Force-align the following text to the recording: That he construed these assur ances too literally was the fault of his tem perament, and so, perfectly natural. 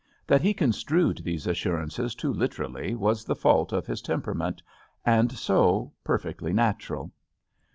That 0.25 0.41
he 0.41 0.55
construed 0.55 1.19
these 1.19 1.45
assur 1.45 1.75
ances 1.85 2.17
too 2.17 2.33
literally 2.33 2.95
was 2.95 3.23
the 3.23 3.35
fault 3.35 3.71
of 3.71 3.85
his 3.85 4.01
tem 4.01 4.23
perament, 4.23 4.59
and 5.05 5.31
so, 5.31 5.93
perfectly 6.03 6.53
natural. 6.53 7.11